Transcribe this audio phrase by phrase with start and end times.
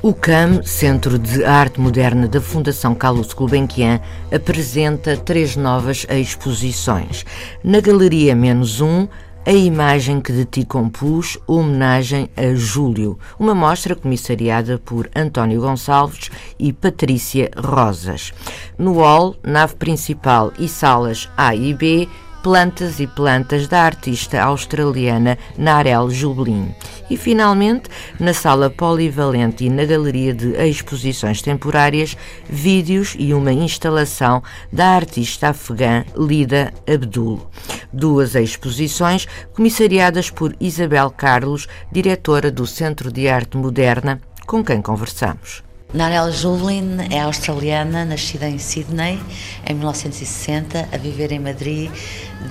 [0.00, 4.00] O CAM, Centro de Arte Moderna da Fundação Carlos Gulbenkian,
[4.32, 7.26] apresenta três novas exposições.
[7.64, 9.08] Na Galeria Menos Um,
[9.44, 16.30] a imagem que de ti compus, homenagem a Júlio, uma mostra comissariada por António Gonçalves
[16.60, 18.32] e Patrícia Rosas.
[18.78, 22.08] No hall, nave principal e salas A e B,
[22.42, 26.74] Plantas e Plantas da artista australiana Narelle Jublin.
[27.10, 27.88] E, finalmente,
[28.18, 32.16] na sala polivalente e na galeria de exposições temporárias,
[32.48, 37.48] vídeos e uma instalação da artista afegã Lida Abdul.
[37.92, 45.67] Duas exposições comissariadas por Isabel Carlos, diretora do Centro de Arte Moderna, com quem conversamos.
[45.94, 49.18] Narelle Julin é australiana, nascida em Sydney
[49.66, 51.90] em 1960, a viver em Madrid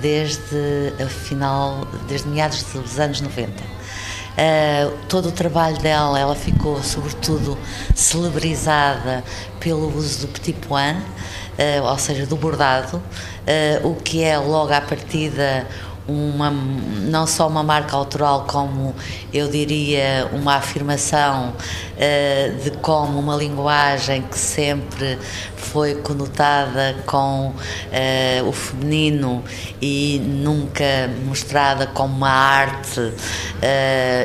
[0.02, 3.52] desde a final, desde meados dos anos 90.
[3.52, 3.54] Uh,
[4.36, 7.56] eh, todo o trabalho dela, ela ficou sobretudo
[7.94, 9.22] celebrizada
[9.60, 14.72] pelo uso do petit point, uh, ou seja, do bordado, uh, o que é logo
[14.72, 15.64] à partida
[16.08, 18.94] uma, não só uma marca autoral, como
[19.32, 25.18] eu diria uma afirmação uh, de como uma linguagem que sempre
[25.54, 29.44] foi conotada com uh, o feminino
[29.82, 33.14] e nunca mostrada como uma arte, uh,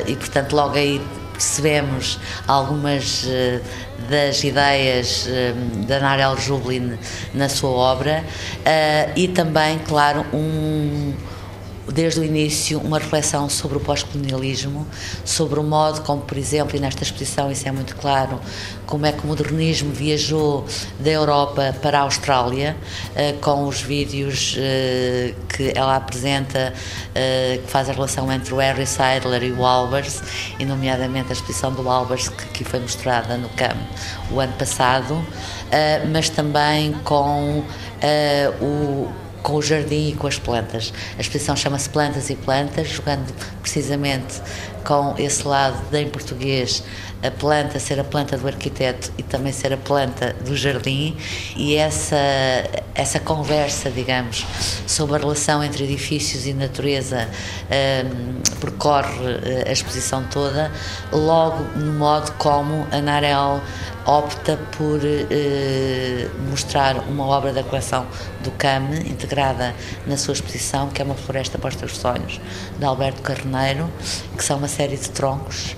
[0.06, 1.00] e portanto, logo aí
[1.34, 3.26] percebemos algumas
[4.08, 5.28] das ideias
[5.84, 6.96] da Narelle Jublin
[7.34, 8.24] na sua obra
[9.16, 11.12] e também, claro, um
[11.92, 14.86] desde o início uma reflexão sobre o pós-colonialismo,
[15.24, 18.40] sobre o modo como, por exemplo, e nesta exposição isso é muito claro,
[18.86, 20.66] como é que o modernismo viajou
[20.98, 22.76] da Europa para a Austrália,
[23.10, 28.58] uh, com os vídeos uh, que ela apresenta, uh, que faz a relação entre o
[28.58, 30.22] Harry Seidler e o Albers,
[30.58, 33.76] e nomeadamente a exposição do Albers, que aqui foi mostrada no CAM
[34.30, 35.24] o ano passado,
[36.12, 37.64] mas também com
[38.60, 39.08] o
[39.44, 40.92] com o jardim e com as plantas.
[41.16, 44.40] A exposição chama-se Plantas e Plantas, jogando precisamente
[44.84, 46.82] com esse lado em português
[47.24, 51.16] a planta ser a planta do arquiteto e também ser a planta do jardim
[51.56, 52.16] e essa
[52.94, 54.46] essa conversa digamos
[54.86, 57.28] sobre a relação entre edifícios e natureza
[58.06, 60.70] um, percorre eh, a exposição toda
[61.10, 63.60] logo no modo como a Narel
[64.06, 68.06] opta por eh, mostrar uma obra da coleção
[68.42, 69.74] do CAM, integrada
[70.06, 72.40] na sua exposição, que é uma floresta posta aos sonhos,
[72.78, 73.90] de Alberto Carneiro,
[74.36, 75.74] que são uma série de troncos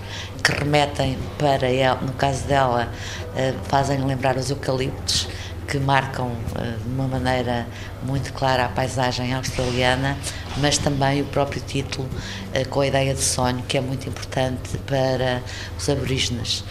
[0.46, 2.88] que remetem para, ela, no caso dela,
[3.34, 5.28] eh, fazem lembrar os eucaliptos,
[5.66, 7.66] que marcam eh, de uma maneira
[8.04, 10.16] muito clara a paisagem australiana,
[10.58, 12.08] mas também o próprio título
[12.54, 15.42] eh, com a ideia de sonho, que é muito importante para
[15.76, 16.62] os aborígenes.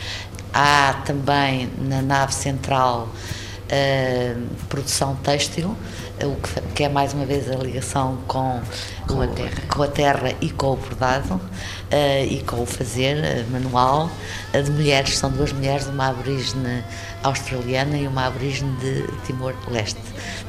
[0.54, 3.10] Há também na nave central
[4.70, 5.76] produção têxtil,
[6.24, 6.36] o
[6.76, 8.62] que, é mais uma vez a ligação com,
[9.08, 9.62] com, a, terra.
[9.68, 11.42] com a terra e com o bordado
[11.92, 14.10] e com o fazer uh, manual
[14.54, 16.84] de mulheres, são duas mulheres, uma aborígene
[17.24, 20.00] australiana e uma aborígene de Timor-Leste.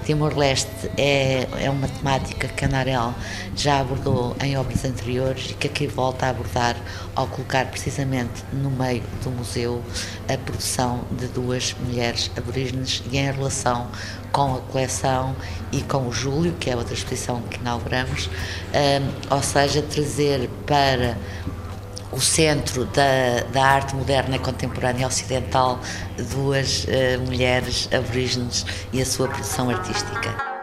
[0.05, 3.15] Timor-Leste é, é uma temática que a Narel
[3.57, 6.77] já abordou em obras anteriores e que aqui volta a abordar
[7.15, 9.83] ao colocar precisamente no meio do museu
[10.29, 13.89] a produção de duas mulheres aborígenes e em relação
[14.37, 15.35] com a coleção
[15.73, 21.17] e com o Júlio, que é outra exposição que inauguramos, um, ou seja, trazer para
[22.13, 25.81] o centro da, da arte moderna contemporânea ocidental
[26.35, 30.56] duas uh, mulheres aborígenes e a sua produção artística.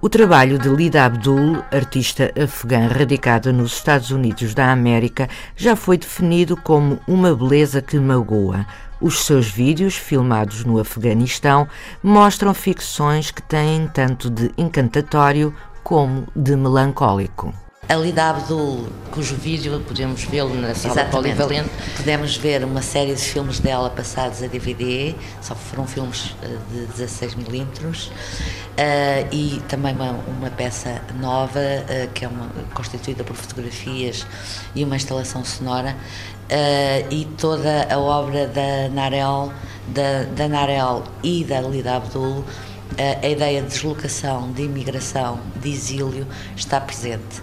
[0.00, 5.98] O trabalho de Lida Abdul, artista afegã radicada nos Estados Unidos da América, já foi
[5.98, 8.64] definido como uma beleza que magoa.
[9.00, 11.66] Os seus vídeos, filmados no Afeganistão,
[12.00, 15.52] mostram ficções que têm tanto de encantatório
[15.82, 17.52] como de melancólico.
[17.88, 21.10] A Lida Abdul, cujo vídeo podemos vê-lo na sala Exatamente.
[21.10, 21.70] polivalente.
[21.96, 26.84] Podemos ver uma série de filmes dela passados a DVD, só foram filmes eh, de
[26.84, 33.34] 16 milímetros, uh, e também uma, uma peça nova, uh, que é uma, constituída por
[33.34, 34.26] fotografias
[34.74, 35.96] e uma instalação sonora,
[36.50, 39.50] uh, e toda a obra da Narel,
[39.86, 42.44] da, da Narel e da Lida Abdul,
[42.96, 46.26] a ideia de deslocação, de imigração, de exílio
[46.56, 47.42] está presente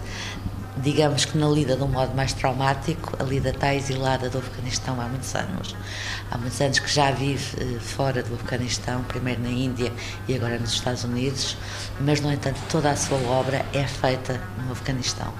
[0.76, 5.00] digamos que na lida de um modo mais traumático, a lida está exilada do Afeganistão
[5.00, 5.74] há muitos anos.
[6.30, 9.92] Há muitos anos que já vive eh, fora do Afeganistão, primeiro na Índia
[10.28, 11.56] e agora nos Estados Unidos,
[12.00, 15.32] mas, no entanto, toda a sua obra é feita no Afeganistão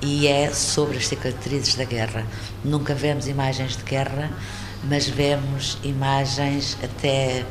[0.00, 2.26] e é sobre as cicatrizes da guerra.
[2.64, 4.30] Nunca vemos imagens de guerra,
[4.84, 7.44] mas vemos imagens até,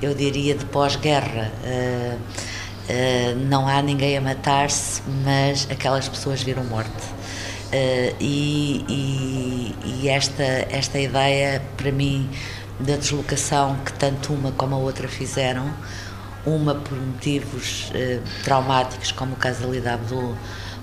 [0.00, 1.52] eu diria, de pós-guerra.
[1.64, 2.56] Uh,
[2.86, 7.02] Uh, não há ninguém a matar-se, mas aquelas pessoas viram morte.
[7.66, 12.30] Uh, e, e, e, esta, esta ideia, para mim,
[12.78, 15.68] da deslocação que tanto uma como a outra fizeram,
[16.44, 20.36] uma por motivos uh, traumáticos, como o caso da Lida Abdul,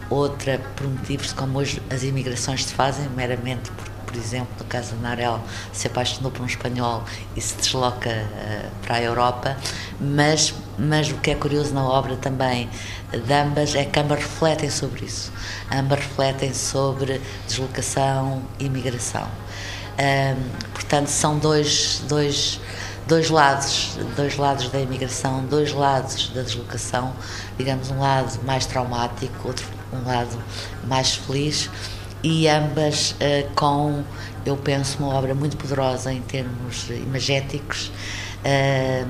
[0.10, 4.96] outra por motivos como hoje as imigrações se fazem, meramente por por exemplo, no caso
[4.96, 7.04] de Narel, se apaixonou por um espanhol
[7.36, 9.58] e se desloca uh, para a Europa,
[10.00, 12.70] mas, mas o que é curioso na obra também
[13.12, 15.32] de ambas é que ambas refletem sobre isso.
[15.72, 19.28] Ambas refletem sobre deslocação e imigração.
[20.74, 22.60] portanto, são dois, dois,
[23.08, 27.14] dois lados, dois lados da imigração, dois lados da deslocação,
[27.58, 30.38] digamos um lado mais traumático, outro um lado
[30.88, 31.70] mais feliz
[32.24, 34.04] e ambas uh, com,
[34.46, 37.92] eu penso, uma obra muito poderosa em termos imagéticos.
[38.46, 39.06] Uh,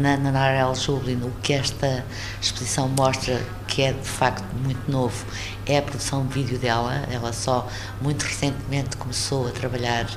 [0.00, 2.04] na, na Narel Jublin, o que esta
[2.40, 5.24] exposição mostra, que é de facto muito novo,
[5.66, 7.06] é a produção de vídeo dela.
[7.10, 7.68] Ela só
[8.00, 10.08] muito recentemente começou a trabalhar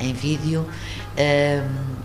[0.00, 0.66] em vídeo.
[1.16, 2.02] Uh,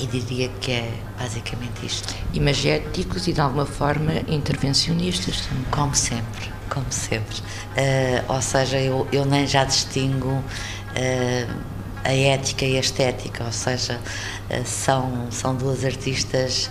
[0.00, 2.14] e diria que é basicamente isto.
[2.32, 5.64] Imagéticos e de alguma forma intervencionistas também.
[5.70, 7.36] Como sempre como sempre.
[7.38, 11.60] Uh, ou seja, eu, eu nem já distingo uh,
[12.02, 14.00] a ética e a estética, ou seja,
[14.50, 16.70] uh, são, são duas artistas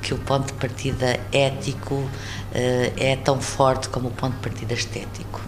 [0.00, 2.08] que o ponto de partida ético
[2.96, 5.42] é tão forte como o ponto de partida estético.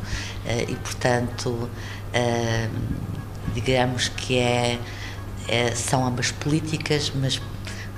[0.69, 1.71] e, portanto,
[3.55, 4.79] digamos que é,
[5.49, 7.41] é, são ambas políticas, mas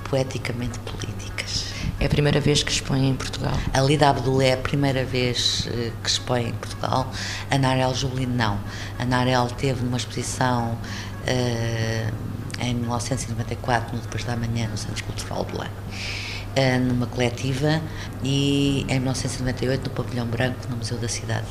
[0.09, 1.72] poeticamente políticas.
[1.99, 3.53] É a primeira vez que expõe em Portugal?
[3.73, 7.09] A Lida Abdul é a primeira vez eh, que expõe em Portugal.
[7.49, 8.59] A Narel Jubilino não.
[8.99, 12.13] A Narel teve numa exposição uh,
[12.59, 15.69] em 1994, no Depois da Manhã, no Centro Cultural Belém.
[15.69, 16.32] Uh,
[16.81, 17.81] numa coletiva
[18.23, 21.47] e em 1998 no Pavilhão Branco no Museu da Cidade.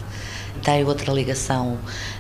[0.62, 1.78] Tem outra ligação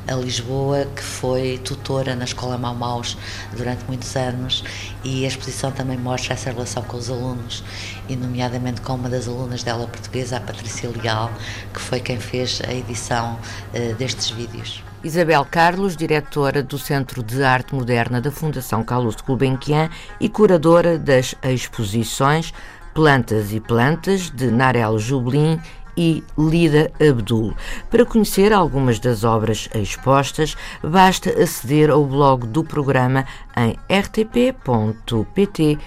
[0.08, 3.16] a Lisboa, que foi tutora na Escola Mau Maus
[3.56, 4.64] durante muitos anos,
[5.04, 7.62] e a exposição também mostra essa relação com os alunos,
[8.08, 11.30] e nomeadamente com uma das alunas dela portuguesa, a Patrícia Leal,
[11.72, 13.38] que foi quem fez a edição
[13.74, 14.82] uh, destes vídeos.
[15.04, 19.90] Isabel Carlos, diretora do Centro de Arte Moderna da Fundação Carlos Gulbenkian
[20.20, 22.54] e curadora das exposições
[22.94, 25.58] Plantas e Plantas de Narel Jublin
[25.96, 27.54] e Lida Abdul.
[27.90, 33.26] Para conhecer algumas das obras expostas, basta aceder ao blog do programa
[33.56, 35.78] em rtp.pt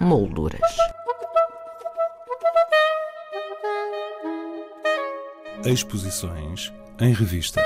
[0.00, 0.60] molduras.
[5.64, 7.60] Exposições em revista.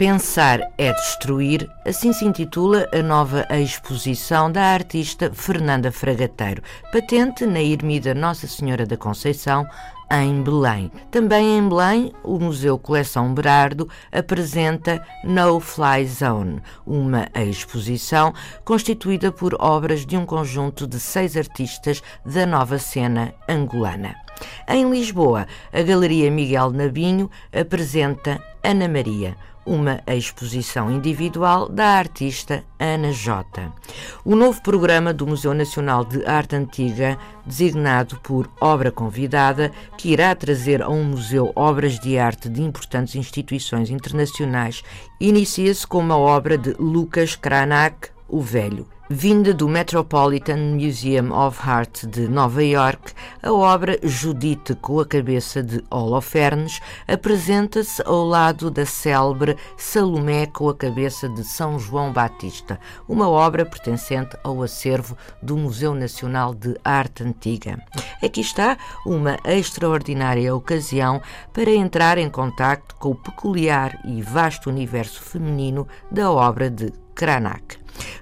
[0.00, 7.60] Pensar é destruir, assim se intitula a nova exposição da artista Fernanda Fragateiro, patente na
[7.60, 9.66] Ermida Nossa Senhora da Conceição,
[10.10, 10.90] em Belém.
[11.10, 18.32] Também em Belém, o Museu Coleção Berardo apresenta No Fly Zone, uma exposição
[18.64, 24.16] constituída por obras de um conjunto de seis artistas da nova cena angolana.
[24.66, 29.36] Em Lisboa, a Galeria Miguel Nabinho apresenta Ana Maria,
[29.70, 33.72] uma exposição individual da artista Ana J.
[34.24, 40.34] O novo programa do Museu Nacional de Arte Antiga, designado por Obra Convidada, que irá
[40.34, 44.82] trazer a um museu obras de arte de importantes instituições internacionais,
[45.20, 48.88] inicia-se com uma obra de Lucas Cranach, o Velho.
[49.12, 53.12] Vinda do Metropolitan Museum of Art de Nova York,
[53.42, 60.68] a obra Judite com a cabeça de Holofernes apresenta-se ao lado da célebre Salomé com
[60.68, 66.76] a cabeça de São João Batista, uma obra pertencente ao acervo do Museu Nacional de
[66.84, 67.82] Arte Antiga.
[68.22, 71.20] Aqui está uma extraordinária ocasião
[71.52, 77.79] para entrar em contacto com o peculiar e vasto universo feminino da obra de Cranach.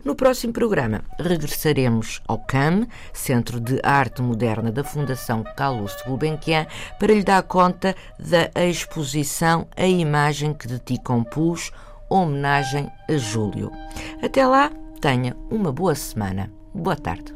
[0.08, 6.66] No próximo programa regressaremos ao CAM, Centro de Arte Moderna da Fundação Calouste Gulbenkian,
[6.98, 11.70] para lhe dar conta da exposição A Imagem que de ti compus,
[12.08, 13.70] homenagem a Júlio.
[14.22, 16.50] Até lá, tenha uma boa semana.
[16.72, 17.34] Boa tarde.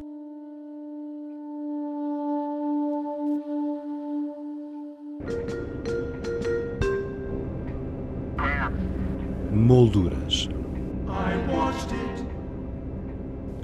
[9.53, 10.49] Molduras.